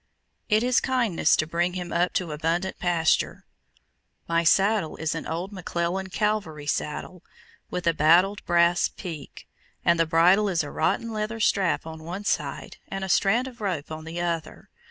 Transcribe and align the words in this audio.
It 0.49 0.63
is 0.63 0.79
kindness 0.79 1.35
to 1.35 1.45
bring 1.45 1.73
him 1.73 1.93
up 1.93 2.13
to 2.13 2.31
abundant 2.31 2.79
pasture. 2.79 3.45
My 4.27 4.43
saddle 4.43 4.95
is 4.95 5.13
an 5.13 5.27
old 5.27 5.51
McLellan 5.51 6.11
cavalry 6.11 6.65
saddle, 6.65 7.23
with 7.69 7.85
a 7.85 7.93
battered 7.93 8.43
brass 8.47 8.87
peak, 8.87 9.47
and 9.85 9.99
the 9.99 10.07
bridle 10.07 10.49
is 10.49 10.63
a 10.63 10.71
rotten 10.71 11.13
leather 11.13 11.39
strap 11.39 11.85
on 11.85 12.03
one 12.03 12.25
side 12.25 12.77
and 12.87 13.03
a 13.03 13.09
strand 13.09 13.47
of 13.47 13.61
rope 13.61 13.91
on 13.91 14.05
the 14.05 14.19
other. 14.19 14.71